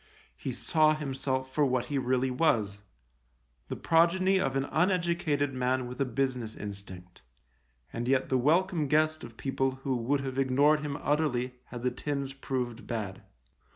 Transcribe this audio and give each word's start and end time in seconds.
He 0.35 0.51
saw 0.51 0.95
himself 0.95 1.53
for 1.53 1.63
what 1.63 1.85
he 1.85 1.99
really 1.99 2.31
was— 2.31 2.79
the 3.69 3.75
progeny 3.75 4.39
of 4.39 4.55
an 4.55 4.65
uneducated 4.71 5.53
man 5.53 5.85
with 5.85 6.01
a 6.01 6.05
business 6.05 6.55
instinct, 6.55 7.21
and 7.93 8.07
yet 8.07 8.29
the 8.29 8.37
welcome 8.39 8.87
guest 8.87 9.23
of 9.23 9.37
people 9.37 9.75
who 9.83 9.95
would 9.95 10.21
have 10.21 10.39
ignored 10.39 10.79
him 10.79 10.97
utterly 11.03 11.53
had 11.65 11.83
the 11.83 11.91
tins 11.91 12.33
proved 12.33 12.87
bad. 12.87 13.21